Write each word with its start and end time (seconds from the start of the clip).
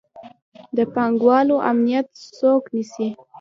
د 0.77 0.79
پانګوالو 0.93 1.55
امنیت 1.69 2.07
څوک 2.37 2.63
نیسي؟ 2.75 3.07